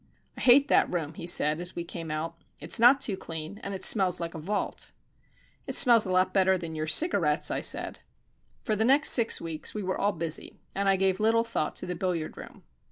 "I 0.35 0.41
hate 0.41 0.67
that 0.69 0.91
room," 0.91 1.13
he 1.13 1.27
said, 1.27 1.59
as 1.59 1.75
we 1.75 1.83
came 1.83 2.09
out. 2.09 2.35
"It's 2.59 2.79
not 2.79 2.99
too 3.01 3.15
clean, 3.15 3.59
and 3.61 3.75
it 3.75 3.83
smells 3.83 4.19
like 4.19 4.33
a 4.33 4.39
vault." 4.39 4.91
"It 5.67 5.75
smells 5.75 6.07
a 6.07 6.11
lot 6.11 6.33
better 6.33 6.57
than 6.57 6.73
your 6.73 6.87
cigarettes," 6.87 7.51
I 7.51 7.61
said. 7.61 7.99
For 8.63 8.75
the 8.75 8.83
next 8.83 9.09
six 9.11 9.39
weeks 9.39 9.75
we 9.75 9.83
were 9.83 9.99
all 9.99 10.11
busy, 10.13 10.59
and 10.73 10.89
I 10.89 10.95
gave 10.95 11.19
little 11.19 11.43
thought 11.43 11.75
to 11.75 11.85
the 11.85 11.93
billiard 11.93 12.35
room. 12.35 12.63